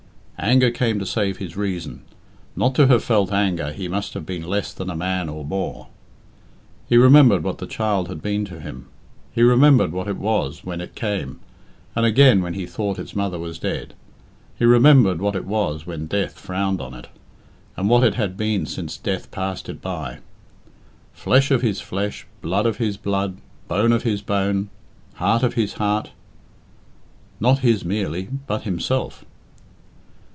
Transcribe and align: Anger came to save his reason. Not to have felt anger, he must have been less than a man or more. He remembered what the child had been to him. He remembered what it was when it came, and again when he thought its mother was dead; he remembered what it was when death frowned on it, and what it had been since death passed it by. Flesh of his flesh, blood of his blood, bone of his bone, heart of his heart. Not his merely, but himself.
Anger 0.43 0.71
came 0.71 0.97
to 0.97 1.05
save 1.05 1.37
his 1.37 1.55
reason. 1.55 2.01
Not 2.55 2.73
to 2.73 2.87
have 2.87 3.03
felt 3.03 3.31
anger, 3.31 3.71
he 3.71 3.87
must 3.87 4.15
have 4.15 4.25
been 4.25 4.41
less 4.41 4.73
than 4.73 4.89
a 4.89 4.95
man 4.95 5.29
or 5.29 5.45
more. 5.45 5.85
He 6.89 6.97
remembered 6.97 7.43
what 7.43 7.59
the 7.59 7.67
child 7.67 8.07
had 8.07 8.23
been 8.23 8.43
to 8.45 8.59
him. 8.59 8.87
He 9.31 9.43
remembered 9.43 9.91
what 9.91 10.07
it 10.07 10.17
was 10.17 10.65
when 10.65 10.81
it 10.81 10.95
came, 10.95 11.39
and 11.95 12.07
again 12.07 12.41
when 12.41 12.55
he 12.55 12.65
thought 12.65 12.97
its 12.97 13.15
mother 13.15 13.37
was 13.37 13.59
dead; 13.59 13.93
he 14.57 14.65
remembered 14.65 15.21
what 15.21 15.35
it 15.35 15.45
was 15.45 15.85
when 15.85 16.07
death 16.07 16.39
frowned 16.39 16.81
on 16.81 16.95
it, 16.95 17.07
and 17.77 17.87
what 17.87 18.03
it 18.03 18.15
had 18.15 18.35
been 18.35 18.65
since 18.65 18.97
death 18.97 19.29
passed 19.29 19.69
it 19.69 19.79
by. 19.79 20.17
Flesh 21.13 21.51
of 21.51 21.61
his 21.61 21.81
flesh, 21.81 22.25
blood 22.41 22.65
of 22.65 22.77
his 22.77 22.97
blood, 22.97 23.37
bone 23.67 23.91
of 23.91 24.01
his 24.01 24.23
bone, 24.23 24.71
heart 25.13 25.43
of 25.43 25.53
his 25.53 25.73
heart. 25.73 26.09
Not 27.39 27.59
his 27.59 27.85
merely, 27.85 28.27
but 28.47 28.63
himself. 28.63 29.23